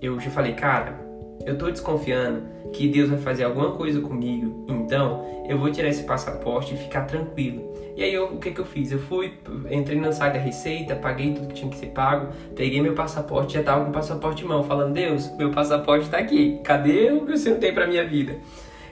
Eu 0.00 0.18
já 0.20 0.30
falei, 0.30 0.54
cara, 0.54 1.05
eu 1.44 1.56
tô 1.56 1.70
desconfiando 1.70 2.42
que 2.72 2.88
Deus 2.88 3.08
vai 3.08 3.18
fazer 3.18 3.44
alguma 3.44 3.72
coisa 3.72 4.00
comigo, 4.00 4.64
então 4.68 5.24
eu 5.48 5.58
vou 5.58 5.70
tirar 5.70 5.88
esse 5.88 6.02
passaporte 6.02 6.74
e 6.74 6.76
ficar 6.76 7.02
tranquilo. 7.02 7.74
E 7.96 8.02
aí 8.02 8.12
eu, 8.12 8.26
o 8.26 8.38
que 8.38 8.50
que 8.50 8.60
eu 8.60 8.64
fiz? 8.64 8.92
Eu 8.92 8.98
fui, 8.98 9.32
entrei 9.70 9.98
no 9.98 10.12
site 10.12 10.34
da 10.34 10.38
Receita, 10.38 10.94
paguei 10.94 11.32
tudo 11.32 11.48
que 11.48 11.54
tinha 11.54 11.70
que 11.70 11.78
ser 11.78 11.86
pago, 11.86 12.28
peguei 12.54 12.82
meu 12.82 12.94
passaporte, 12.94 13.54
já 13.54 13.62
tava 13.62 13.84
com 13.84 13.90
o 13.90 13.92
passaporte 13.92 14.44
em 14.44 14.46
mão, 14.46 14.62
falando, 14.64 14.92
Deus, 14.92 15.34
meu 15.36 15.50
passaporte 15.50 16.10
tá 16.10 16.18
aqui, 16.18 16.60
cadê 16.62 17.10
o 17.12 17.24
que 17.24 17.38
Senhor 17.38 17.58
tem 17.58 17.72
pra 17.72 17.86
minha 17.86 18.06
vida? 18.06 18.36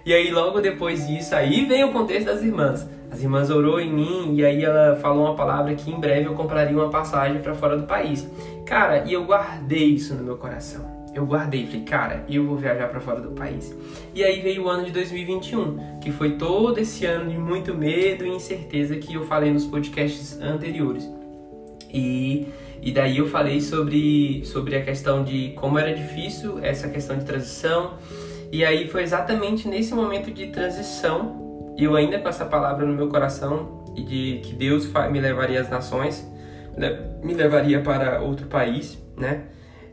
E 0.06 0.12
aí 0.14 0.30
logo 0.30 0.60
depois 0.60 1.06
disso, 1.06 1.34
aí 1.34 1.66
vem 1.66 1.84
o 1.84 1.92
contexto 1.92 2.26
das 2.26 2.42
irmãs. 2.42 2.88
As 3.10 3.22
irmãs 3.22 3.50
orou 3.50 3.80
em 3.80 3.92
mim 3.92 4.34
e 4.34 4.44
aí 4.44 4.64
ela 4.64 4.96
falou 4.96 5.26
uma 5.26 5.34
palavra 5.34 5.74
que 5.74 5.90
em 5.90 5.98
breve 6.00 6.26
eu 6.26 6.34
compraria 6.34 6.76
uma 6.76 6.90
passagem 6.90 7.40
para 7.40 7.54
fora 7.54 7.76
do 7.76 7.86
país. 7.86 8.28
Cara, 8.66 9.04
e 9.06 9.12
eu 9.12 9.24
guardei 9.24 9.94
isso 9.94 10.14
no 10.14 10.24
meu 10.24 10.36
coração 10.36 10.93
eu 11.14 11.24
guardei, 11.24 11.66
falei, 11.66 11.82
cara, 11.82 12.24
eu 12.28 12.44
vou 12.44 12.56
viajar 12.56 12.88
para 12.88 13.00
fora 13.00 13.20
do 13.20 13.30
país. 13.30 13.74
E 14.14 14.24
aí 14.24 14.40
veio 14.40 14.64
o 14.64 14.68
ano 14.68 14.84
de 14.84 14.90
2021, 14.90 16.00
que 16.00 16.10
foi 16.10 16.32
todo 16.32 16.78
esse 16.78 17.06
ano 17.06 17.30
de 17.30 17.38
muito 17.38 17.72
medo 17.74 18.26
e 18.26 18.28
incerteza 18.28 18.96
que 18.96 19.14
eu 19.14 19.24
falei 19.24 19.52
nos 19.52 19.64
podcasts 19.64 20.40
anteriores. 20.40 21.08
E, 21.92 22.48
e 22.82 22.90
daí 22.90 23.18
eu 23.18 23.28
falei 23.28 23.60
sobre, 23.60 24.44
sobre 24.44 24.76
a 24.76 24.82
questão 24.82 25.22
de 25.22 25.50
como 25.50 25.78
era 25.78 25.94
difícil 25.94 26.58
essa 26.60 26.88
questão 26.88 27.16
de 27.16 27.24
transição. 27.24 27.94
E 28.50 28.64
aí 28.64 28.88
foi 28.88 29.02
exatamente 29.02 29.68
nesse 29.68 29.94
momento 29.94 30.30
de 30.32 30.48
transição, 30.48 31.74
eu 31.78 31.94
ainda 31.94 32.18
com 32.18 32.28
essa 32.28 32.44
palavra 32.44 32.84
no 32.84 32.92
meu 32.92 33.08
coração, 33.08 33.84
e 33.96 34.02
de 34.02 34.40
que 34.42 34.54
Deus 34.54 34.88
me 35.10 35.20
levaria 35.20 35.60
às 35.60 35.70
nações, 35.70 36.28
me 37.22 37.34
levaria 37.34 37.80
para 37.80 38.20
outro 38.20 38.46
país, 38.46 38.98
né? 39.16 39.44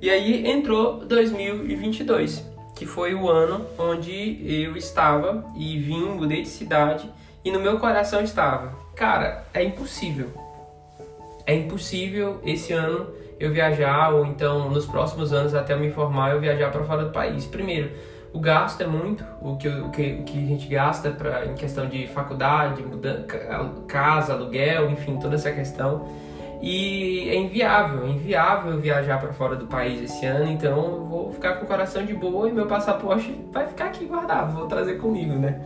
E 0.02 0.10
aí 0.10 0.50
entrou 0.50 1.06
2022, 1.06 2.44
que 2.76 2.88
foi 2.88 3.14
o 3.14 3.30
ano 3.30 3.68
onde 3.78 4.42
eu 4.44 4.76
estava 4.76 5.46
e 5.56 5.78
vim, 5.78 6.06
mudei 6.06 6.42
de 6.42 6.48
cidade 6.48 7.08
e 7.46 7.52
no 7.52 7.60
meu 7.60 7.78
coração 7.78 8.24
estava, 8.24 8.74
cara, 8.96 9.46
é 9.54 9.64
impossível. 9.64 10.32
É 11.46 11.54
impossível 11.54 12.42
esse 12.44 12.74
ano 12.74 13.08
eu 13.40 13.52
viajar 13.52 14.12
ou 14.12 14.26
então 14.26 14.72
nos 14.72 14.88
próximos 14.88 15.32
anos 15.32 15.54
até 15.54 15.74
eu 15.74 15.80
me 15.80 15.92
formar 15.92 16.32
eu 16.32 16.40
viajar 16.40 16.72
para 16.72 16.84
fora 16.84 17.06
do 17.06 17.12
país. 17.12 17.46
Primeiro, 17.46 17.92
o 18.34 18.40
gasto 18.40 18.82
é 18.82 18.88
muito, 18.88 19.24
o 19.40 19.56
que, 19.58 19.68
o 19.68 19.90
que, 19.90 20.14
o 20.14 20.24
que 20.24 20.38
a 20.38 20.48
gente 20.48 20.68
gasta 20.68 21.12
pra, 21.12 21.46
em 21.46 21.54
questão 21.54 21.88
de 21.88 22.08
faculdade, 22.08 22.82
mudança, 22.82 23.28
casa, 23.88 24.34
aluguel, 24.34 24.90
enfim, 24.90 25.18
toda 25.18 25.36
essa 25.36 25.52
questão. 25.52 26.08
E 26.62 27.28
é 27.30 27.36
inviável, 27.36 28.06
é 28.06 28.10
inviável 28.10 28.80
viajar 28.80 29.20
para 29.20 29.34
fora 29.34 29.56
do 29.56 29.66
país 29.66 30.02
esse 30.02 30.26
ano, 30.26 30.52
então 30.52 30.78
eu 30.78 31.06
vou 31.06 31.32
ficar 31.32 31.56
com 31.56 31.66
o 31.66 31.68
coração 31.68 32.06
de 32.06 32.14
boa 32.14 32.48
e 32.48 32.52
meu 32.52 32.68
passaporte 32.68 33.36
vai 33.52 33.66
ficar 33.66 33.86
aqui 33.86 34.06
guardado, 34.06 34.54
vou 34.56 34.68
trazer 34.68 35.00
comigo, 35.00 35.34
né? 35.34 35.66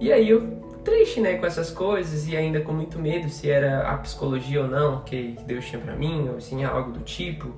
E 0.00 0.10
aí 0.10 0.30
eu 0.30 0.56
triste, 0.82 1.20
né, 1.20 1.34
com 1.34 1.44
essas 1.44 1.70
coisas 1.70 2.28
e 2.28 2.36
ainda 2.36 2.60
com 2.60 2.72
muito 2.72 2.98
medo 2.98 3.28
se 3.28 3.50
era 3.50 3.90
a 3.90 3.96
psicologia 3.98 4.62
ou 4.62 4.68
não 4.68 5.00
que 5.00 5.36
Deus 5.44 5.66
tinha 5.66 5.82
para 5.82 5.96
mim, 5.96 6.28
ou 6.30 6.36
assim, 6.36 6.64
algo 6.64 6.92
do 6.92 7.00
tipo. 7.00 7.52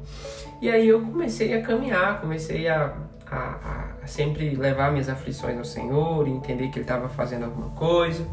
E 0.62 0.70
aí 0.70 0.88
eu 0.88 1.00
comecei 1.00 1.54
a 1.54 1.62
caminhar, 1.62 2.20
comecei 2.20 2.66
a 2.68 2.96
a, 3.30 3.94
a, 4.02 4.06
sempre 4.06 4.56
levar 4.56 4.90
minhas 4.90 5.08
aflições 5.08 5.56
ao 5.58 5.64
Senhor 5.64 6.26
entender 6.26 6.68
que 6.68 6.78
Ele 6.78 6.84
estava 6.84 7.08
fazendo 7.08 7.44
alguma 7.44 7.70
coisa. 7.70 8.26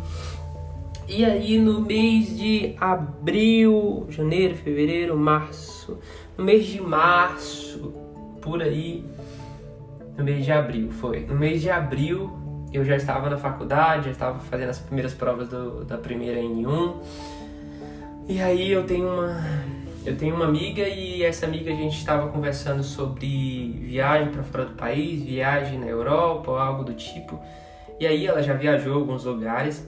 E 1.08 1.24
aí 1.24 1.60
no 1.60 1.82
mês 1.82 2.36
de 2.36 2.76
abril, 2.80 4.08
janeiro, 4.10 4.56
fevereiro, 4.56 5.16
março, 5.16 6.00
no 6.36 6.44
mês 6.44 6.66
de 6.66 6.82
março, 6.82 7.94
por 8.42 8.62
aí, 8.62 9.06
no 10.18 10.24
mês 10.24 10.44
de 10.44 10.52
abril 10.52 10.92
foi. 10.92 11.20
No 11.22 11.36
mês 11.36 11.62
de 11.62 11.70
abril 11.70 12.32
eu 12.74 12.84
já 12.84 12.96
estava 12.96 13.30
na 13.30 13.38
faculdade, 13.38 14.06
já 14.06 14.12
estava 14.12 14.40
fazendo 14.40 14.70
as 14.70 14.80
primeiras 14.80 15.14
provas 15.14 15.48
do, 15.48 15.86
da 15.86 15.98
primeira 15.98 16.42
N1. 16.42 16.96
E 18.28 18.42
aí 18.42 18.72
eu 18.72 18.84
tenho 18.84 19.08
uma 19.08 19.36
eu 20.06 20.16
tenho 20.16 20.36
uma 20.36 20.46
amiga 20.46 20.88
e 20.88 21.24
essa 21.24 21.46
amiga 21.46 21.72
a 21.72 21.76
gente 21.76 21.98
estava 21.98 22.30
conversando 22.30 22.84
sobre 22.84 23.80
viagem 23.84 24.32
para 24.32 24.44
fora 24.44 24.66
do 24.66 24.74
país, 24.74 25.22
viagem 25.24 25.80
na 25.80 25.88
Europa 25.88 26.52
ou 26.52 26.58
algo 26.58 26.84
do 26.84 26.94
tipo. 26.94 27.40
E 28.00 28.06
aí 28.06 28.28
ela 28.28 28.42
já 28.42 28.54
viajou 28.54 28.96
alguns 28.96 29.24
lugares. 29.24 29.88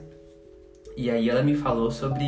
E 0.98 1.12
aí 1.12 1.30
ela 1.30 1.44
me 1.44 1.56
falou 1.56 1.92
sobre 1.92 2.26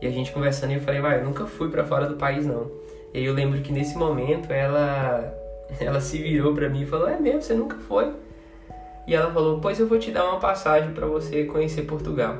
e 0.00 0.06
a 0.06 0.10
gente 0.10 0.30
conversando 0.30 0.72
e 0.72 0.74
eu 0.74 0.80
falei, 0.80 1.00
vai, 1.00 1.20
eu 1.20 1.24
nunca 1.24 1.46
fui 1.46 1.70
para 1.70 1.84
fora 1.84 2.06
do 2.06 2.16
país 2.16 2.44
não. 2.44 2.70
E 3.14 3.18
aí 3.18 3.24
eu 3.24 3.32
lembro 3.32 3.60
que 3.62 3.72
nesse 3.72 3.96
momento 3.96 4.52
ela 4.52 5.32
ela 5.80 6.00
se 6.00 6.18
virou 6.18 6.54
para 6.54 6.68
mim 6.68 6.82
e 6.82 6.86
falou: 6.86 7.08
"É 7.08 7.18
mesmo, 7.18 7.40
você 7.40 7.54
nunca 7.54 7.76
foi?" 7.88 8.12
E 9.06 9.14
ela 9.14 9.32
falou: 9.32 9.58
"Pois 9.58 9.80
eu 9.80 9.86
vou 9.86 9.98
te 9.98 10.10
dar 10.10 10.24
uma 10.24 10.38
passagem 10.38 10.92
para 10.92 11.06
você 11.06 11.44
conhecer 11.44 11.82
Portugal." 11.82 12.36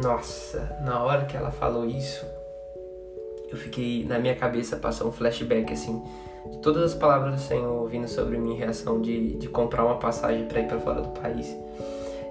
Nossa, 0.00 0.78
na 0.84 1.02
hora 1.02 1.24
que 1.24 1.36
ela 1.36 1.50
falou 1.50 1.84
isso, 1.84 2.24
eu 3.50 3.56
fiquei 3.56 4.04
na 4.04 4.18
minha 4.20 4.36
cabeça 4.36 4.76
passou 4.76 5.08
um 5.08 5.12
flashback 5.12 5.72
assim 5.72 6.00
de 6.52 6.58
todas 6.58 6.82
as 6.84 6.94
palavras 6.94 7.34
do 7.34 7.40
Senhor 7.40 7.88
vindo 7.88 8.06
sobre 8.06 8.38
minha 8.38 8.56
reação 8.56 9.00
de, 9.00 9.34
de 9.34 9.48
comprar 9.48 9.84
uma 9.84 9.96
passagem 9.96 10.46
para 10.46 10.60
ir 10.60 10.68
para 10.68 10.78
fora 10.78 11.00
do 11.00 11.08
país. 11.08 11.56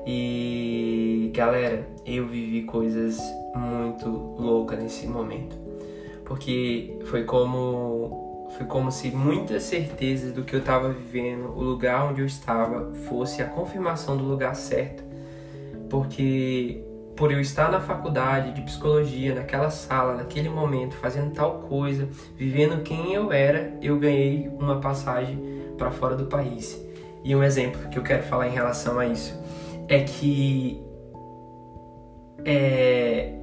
E 0.09 1.29
galera, 1.35 1.85
eu 2.05 2.25
vivi 2.25 2.63
coisas 2.63 3.19
muito 3.53 4.07
loucas 4.07 4.81
nesse 4.81 5.05
momento. 5.05 5.53
Porque 6.23 6.97
foi 7.07 7.25
como 7.25 8.47
foi 8.57 8.65
como 8.65 8.89
se 8.89 9.11
muitas 9.11 9.63
certezas 9.63 10.31
do 10.31 10.45
que 10.45 10.55
eu 10.55 10.61
estava 10.61 10.87
vivendo, 10.87 11.49
o 11.49 11.61
lugar 11.61 12.09
onde 12.09 12.21
eu 12.21 12.25
estava, 12.25 12.93
fosse 13.09 13.41
a 13.41 13.45
confirmação 13.47 14.15
do 14.15 14.23
lugar 14.23 14.55
certo. 14.55 15.03
Porque 15.89 16.81
por 17.13 17.29
eu 17.29 17.41
estar 17.41 17.69
na 17.69 17.81
faculdade 17.81 18.53
de 18.53 18.61
psicologia, 18.61 19.35
naquela 19.35 19.69
sala, 19.69 20.15
naquele 20.15 20.47
momento, 20.47 20.95
fazendo 20.95 21.33
tal 21.33 21.59
coisa, 21.63 22.07
vivendo 22.37 22.81
quem 22.81 23.13
eu 23.13 23.33
era, 23.33 23.77
eu 23.81 23.99
ganhei 23.99 24.49
uma 24.57 24.79
passagem 24.79 25.37
para 25.77 25.91
fora 25.91 26.15
do 26.15 26.27
país. 26.27 26.81
E 27.25 27.35
um 27.35 27.43
exemplo 27.43 27.89
que 27.89 27.99
eu 27.99 28.03
quero 28.03 28.23
falar 28.23 28.47
em 28.47 28.53
relação 28.53 28.97
a 28.97 29.05
isso 29.05 29.37
é 29.87 30.01
que 30.01 30.81
é, 32.45 33.33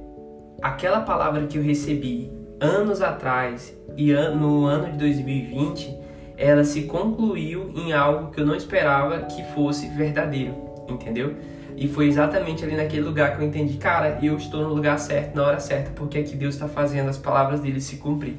aquela 0.61 1.01
palavra 1.01 1.45
que 1.47 1.57
eu 1.57 1.63
recebi 1.63 2.31
anos 2.59 3.01
atrás 3.01 3.75
e 3.97 4.13
no 4.13 4.65
ano 4.65 4.91
de 4.91 4.97
2020, 4.97 5.95
ela 6.37 6.63
se 6.63 6.83
concluiu 6.83 7.71
em 7.75 7.93
algo 7.93 8.31
que 8.31 8.41
eu 8.41 8.45
não 8.45 8.55
esperava 8.55 9.21
que 9.21 9.43
fosse 9.53 9.87
verdadeiro, 9.89 10.55
entendeu? 10.89 11.35
E 11.77 11.87
foi 11.87 12.07
exatamente 12.07 12.63
ali 12.63 12.75
naquele 12.75 13.03
lugar 13.03 13.35
que 13.35 13.43
eu 13.43 13.47
entendi, 13.47 13.77
cara, 13.77 14.19
eu 14.21 14.37
estou 14.37 14.63
no 14.63 14.73
lugar 14.73 14.97
certo, 14.97 15.35
na 15.35 15.43
hora 15.43 15.59
certa, 15.59 15.91
porque 15.91 16.17
é 16.17 16.23
que 16.23 16.35
Deus 16.35 16.55
está 16.55 16.67
fazendo 16.67 17.09
as 17.09 17.17
palavras 17.17 17.59
dele 17.59 17.81
se 17.81 17.97
cumprir. 17.97 18.35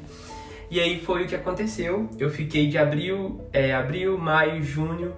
E 0.69 0.79
aí 0.79 0.99
foi 0.99 1.23
o 1.23 1.27
que 1.27 1.35
aconteceu. 1.35 2.09
Eu 2.19 2.29
fiquei 2.29 2.67
de 2.67 2.77
abril, 2.77 3.39
é, 3.53 3.73
abril, 3.73 4.17
maio, 4.17 4.61
junho 4.61 5.13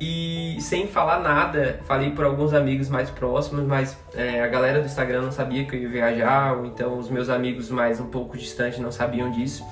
e 0.00 0.56
sem 0.60 0.86
falar 0.86 1.20
nada. 1.20 1.80
Falei 1.84 2.10
por 2.10 2.24
alguns 2.24 2.54
amigos 2.54 2.88
mais 2.88 3.10
próximos, 3.10 3.64
mas 3.64 3.96
é, 4.14 4.40
a 4.40 4.46
galera 4.46 4.80
do 4.80 4.86
Instagram 4.86 5.22
não 5.22 5.32
sabia 5.32 5.64
que 5.64 5.74
eu 5.74 5.82
ia 5.82 5.88
viajar, 5.88 6.56
ou 6.56 6.66
então 6.66 6.98
os 6.98 7.10
meus 7.10 7.28
amigos 7.28 7.70
mais 7.70 8.00
um 8.00 8.06
pouco 8.06 8.36
distantes 8.36 8.78
não 8.78 8.92
sabiam 8.92 9.30
disso. 9.30 9.64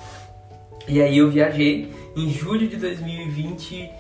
E 0.89 1.01
aí 1.01 1.19
eu 1.19 1.31
viajei 1.31 1.93
em 2.17 2.31
julho 2.31 2.69
de 2.69 2.77
2020 2.77 3.91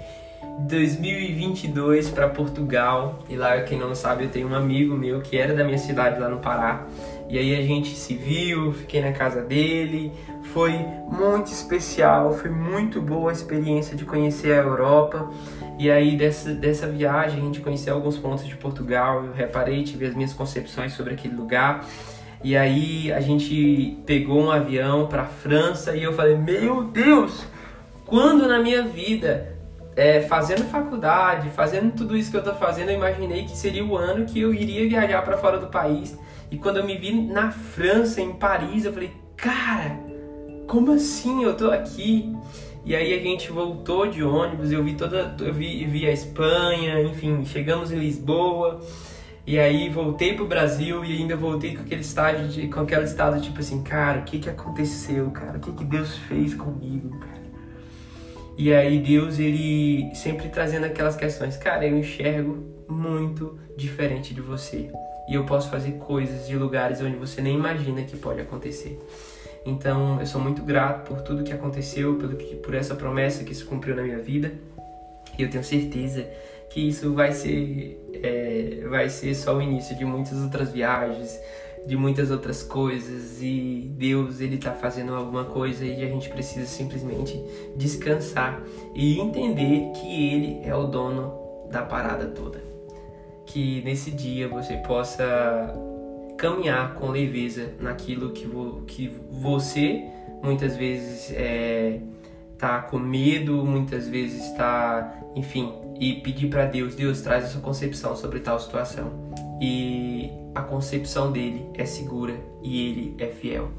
2022 0.60 2.10
para 2.10 2.28
Portugal. 2.28 3.24
E 3.28 3.36
lá, 3.36 3.60
quem 3.62 3.78
não 3.78 3.94
sabe, 3.94 4.24
eu 4.24 4.30
tenho 4.30 4.48
um 4.48 4.54
amigo 4.54 4.96
meu 4.96 5.20
que 5.20 5.36
era 5.36 5.54
da 5.54 5.64
minha 5.64 5.78
cidade 5.78 6.18
lá 6.18 6.28
no 6.28 6.38
Pará. 6.38 6.86
E 7.28 7.38
aí 7.38 7.54
a 7.56 7.62
gente 7.62 7.94
se 7.94 8.14
viu, 8.14 8.72
fiquei 8.72 9.00
na 9.00 9.12
casa 9.12 9.42
dele. 9.42 10.12
Foi 10.56 10.72
muito 10.72 11.52
especial, 11.52 12.32
foi 12.32 12.48
muito 12.48 12.98
boa 12.98 13.28
a 13.28 13.32
experiência 13.34 13.94
de 13.94 14.06
conhecer 14.06 14.52
a 14.54 14.62
Europa. 14.62 15.28
E 15.78 15.90
aí 15.90 16.16
dessa, 16.16 16.54
dessa 16.54 16.86
viagem 16.86 17.42
a 17.42 17.44
gente 17.44 17.60
conheceu 17.60 17.92
alguns 17.92 18.16
pontos 18.16 18.46
de 18.46 18.56
Portugal. 18.56 19.22
Eu 19.26 19.34
reparei, 19.34 19.84
tive 19.84 20.06
as 20.06 20.14
minhas 20.14 20.32
concepções 20.32 20.94
sobre 20.94 21.12
aquele 21.12 21.36
lugar. 21.36 21.84
E 22.42 22.56
aí 22.56 23.12
a 23.12 23.20
gente 23.20 23.98
pegou 24.06 24.44
um 24.44 24.50
avião 24.50 25.06
para 25.08 25.26
França 25.26 25.94
e 25.94 26.02
eu 26.02 26.14
falei: 26.14 26.38
"Meu 26.38 26.84
Deus, 26.84 27.44
quando 28.06 28.48
na 28.48 28.58
minha 28.58 28.82
vida 28.82 29.58
é, 29.94 30.22
fazendo 30.22 30.64
faculdade, 30.70 31.50
fazendo 31.50 31.92
tudo 31.94 32.16
isso 32.16 32.30
que 32.30 32.36
eu 32.38 32.42
tô 32.42 32.54
fazendo, 32.54 32.88
eu 32.88 32.94
imaginei 32.94 33.44
que 33.44 33.54
seria 33.54 33.84
o 33.84 33.94
ano 33.94 34.24
que 34.24 34.40
eu 34.40 34.54
iria 34.54 34.88
viajar 34.88 35.20
para 35.20 35.36
fora 35.36 35.58
do 35.58 35.66
país. 35.66 36.18
E 36.50 36.56
quando 36.56 36.78
eu 36.78 36.86
me 36.86 36.96
vi 36.96 37.12
na 37.12 37.50
França, 37.50 38.22
em 38.22 38.32
Paris, 38.32 38.86
eu 38.86 38.92
falei, 38.94 39.12
cara, 39.36 40.05
como 40.66 40.92
assim 40.92 41.44
eu 41.44 41.56
tô 41.56 41.70
aqui? 41.70 42.34
E 42.84 42.94
aí 42.94 43.12
a 43.12 43.22
gente 43.22 43.50
voltou 43.50 44.06
de 44.06 44.22
ônibus, 44.22 44.70
eu 44.70 44.82
vi 44.84 44.94
toda, 44.94 45.34
eu 45.40 45.52
vi, 45.52 45.84
vi 45.86 46.06
a 46.06 46.12
Espanha, 46.12 47.02
enfim, 47.02 47.44
chegamos 47.44 47.90
em 47.90 47.98
Lisboa. 47.98 48.80
E 49.46 49.58
aí 49.58 49.88
voltei 49.88 50.34
pro 50.34 50.46
Brasil 50.46 51.04
e 51.04 51.12
ainda 51.16 51.36
voltei 51.36 51.74
com 51.74 51.82
aquele 51.82 52.00
estágio 52.00 52.48
de, 52.48 52.68
com 52.68 52.80
aquele 52.80 53.04
estado 53.04 53.40
tipo 53.40 53.60
assim, 53.60 53.82
cara, 53.82 54.20
o 54.20 54.24
que 54.24 54.38
que 54.38 54.50
aconteceu, 54.50 55.30
cara? 55.30 55.58
O 55.58 55.60
que 55.60 55.72
que 55.72 55.84
Deus 55.84 56.16
fez 56.28 56.54
comigo, 56.54 57.10
cara? 57.18 57.46
E 58.58 58.72
aí 58.72 58.98
Deus, 58.98 59.38
ele 59.38 60.12
sempre 60.14 60.48
trazendo 60.48 60.86
aquelas 60.86 61.14
questões, 61.14 61.56
cara, 61.56 61.86
eu 61.86 61.96
enxergo 61.96 62.64
muito 62.88 63.58
diferente 63.76 64.32
de 64.32 64.40
você. 64.40 64.90
E 65.28 65.34
eu 65.34 65.44
posso 65.44 65.70
fazer 65.70 65.92
coisas 65.92 66.46
de 66.46 66.56
lugares 66.56 67.00
onde 67.00 67.16
você 67.16 67.40
nem 67.40 67.54
imagina 67.54 68.02
que 68.02 68.16
pode 68.16 68.40
acontecer. 68.40 68.98
Então, 69.66 70.20
eu 70.20 70.26
sou 70.26 70.40
muito 70.40 70.62
grato 70.62 71.08
por 71.08 71.22
tudo 71.22 71.42
que 71.42 71.52
aconteceu, 71.52 72.14
pelo 72.14 72.36
que, 72.36 72.54
por 72.54 72.72
essa 72.72 72.94
promessa 72.94 73.42
que 73.42 73.52
se 73.52 73.64
cumpriu 73.64 73.96
na 73.96 74.02
minha 74.02 74.20
vida. 74.20 74.52
E 75.36 75.42
eu 75.42 75.50
tenho 75.50 75.64
certeza 75.64 76.24
que 76.70 76.88
isso 76.88 77.12
vai 77.12 77.32
ser, 77.32 78.00
é, 78.22 78.86
vai 78.88 79.08
ser 79.08 79.34
só 79.34 79.56
o 79.56 79.60
início 79.60 79.96
de 79.96 80.04
muitas 80.04 80.40
outras 80.40 80.70
viagens, 80.70 81.36
de 81.84 81.96
muitas 81.96 82.30
outras 82.30 82.62
coisas 82.62 83.40
e 83.42 83.90
Deus 83.96 84.40
ele 84.40 84.56
está 84.56 84.72
fazendo 84.72 85.14
alguma 85.14 85.44
coisa 85.44 85.84
e 85.84 86.02
a 86.02 86.08
gente 86.08 86.28
precisa 86.28 86.66
simplesmente 86.66 87.40
descansar 87.76 88.60
e 88.94 89.20
entender 89.20 89.92
que 89.92 90.32
ele 90.32 90.60
é 90.64 90.74
o 90.74 90.84
dono 90.84 91.32
da 91.70 91.82
parada 91.82 92.26
toda. 92.26 92.62
Que 93.46 93.82
nesse 93.82 94.10
dia 94.10 94.48
você 94.48 94.76
possa 94.78 95.72
caminhar 96.36 96.94
com 96.94 97.08
leveza 97.10 97.74
naquilo 97.80 98.30
que, 98.30 98.46
vo, 98.46 98.82
que 98.86 99.08
você 99.30 100.04
muitas 100.42 100.76
vezes 100.76 101.32
é, 101.34 102.00
tá 102.58 102.80
com 102.82 102.98
medo, 102.98 103.64
muitas 103.64 104.08
vezes 104.08 104.44
está, 104.46 105.20
enfim, 105.34 105.72
e 105.98 106.14
pedir 106.20 106.48
para 106.48 106.66
Deus, 106.66 106.94
Deus 106.94 107.20
traz 107.20 107.44
a 107.44 107.48
sua 107.48 107.60
concepção 107.60 108.14
sobre 108.16 108.40
tal 108.40 108.60
situação. 108.60 109.10
E 109.60 110.30
a 110.54 110.60
concepção 110.62 111.32
dele 111.32 111.66
é 111.74 111.86
segura 111.86 112.34
e 112.62 112.88
ele 112.88 113.14
é 113.18 113.26
fiel. 113.28 113.70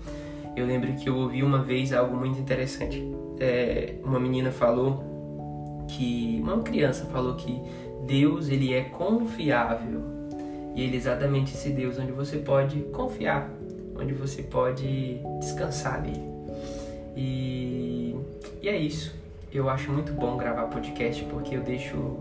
Eu 0.56 0.66
lembro 0.66 0.94
que 0.94 1.08
eu 1.08 1.16
ouvi 1.16 1.44
uma 1.44 1.62
vez 1.62 1.94
algo 1.94 2.18
muito 2.18 2.40
interessante. 2.40 3.04
É, 3.40 3.94
uma 4.04 4.20
menina 4.20 4.52
falou 4.52 5.86
que 5.88 6.40
uma 6.42 6.62
criança 6.64 7.06
falou 7.06 7.36
que 7.36 7.62
Deus 8.08 8.50
ele 8.50 8.74
é 8.74 8.82
confiável 8.82 10.17
e 10.78 10.84
ele 10.84 10.94
é 10.94 10.98
exatamente 10.98 11.56
esse 11.56 11.72
Deus 11.72 11.98
onde 11.98 12.12
você 12.12 12.38
pode 12.38 12.80
confiar, 12.94 13.50
onde 14.00 14.14
você 14.14 14.44
pode 14.44 15.20
descansar 15.40 16.00
nele. 16.04 16.22
E, 17.16 18.16
e 18.62 18.70
é 18.70 18.78
isso. 18.78 19.16
Eu 19.52 19.72
acho 19.72 19.92
muito 19.92 20.14
bom 20.14 20.38
gravar 20.38 20.68
podcast 20.68 21.24
porque 21.26 21.56
eu 21.56 21.64
deixo 21.64 22.18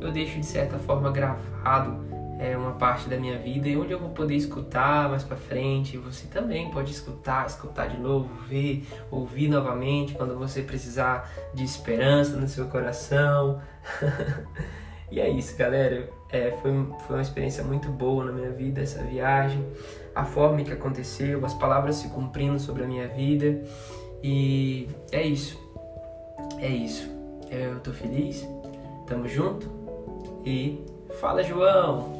eu 0.00 0.10
deixo 0.10 0.40
de 0.40 0.46
certa 0.46 0.76
forma 0.76 1.10
gravado 1.12 2.04
é, 2.40 2.56
uma 2.56 2.72
parte 2.72 3.08
da 3.08 3.16
minha 3.16 3.38
vida 3.38 3.68
e 3.68 3.76
onde 3.76 3.92
eu 3.92 3.98
vou 4.00 4.10
poder 4.10 4.34
escutar 4.34 5.08
mais 5.08 5.22
para 5.22 5.36
frente. 5.36 5.96
Você 5.98 6.26
também 6.26 6.72
pode 6.72 6.90
escutar, 6.90 7.46
escutar 7.46 7.86
de 7.86 8.00
novo, 8.00 8.28
ver, 8.48 8.88
ouvir 9.08 9.46
novamente 9.46 10.14
quando 10.14 10.36
você 10.36 10.62
precisar 10.62 11.30
de 11.54 11.62
esperança 11.62 12.36
no 12.36 12.48
seu 12.48 12.66
coração. 12.66 13.60
e 15.10 15.20
é 15.20 15.28
isso, 15.28 15.56
galera. 15.56 16.08
É, 16.30 16.50
foi, 16.62 16.70
foi 17.06 17.16
uma 17.16 17.22
experiência 17.22 17.64
muito 17.64 17.88
boa 17.88 18.24
na 18.24 18.32
minha 18.32 18.50
vida 18.50 18.82
essa 18.82 19.02
viagem, 19.02 19.64
a 20.14 20.24
forma 20.24 20.62
que 20.62 20.72
aconteceu, 20.72 21.44
as 21.44 21.54
palavras 21.54 21.96
se 21.96 22.08
cumprindo 22.08 22.58
sobre 22.58 22.84
a 22.84 22.86
minha 22.86 23.08
vida. 23.08 23.62
E 24.22 24.88
é 25.10 25.22
isso. 25.22 25.58
É 26.58 26.68
isso. 26.68 27.08
Eu 27.50 27.80
tô 27.80 27.92
feliz. 27.92 28.46
Tamo 29.06 29.26
junto. 29.26 29.70
E 30.44 30.84
fala, 31.20 31.42
João! 31.42 32.17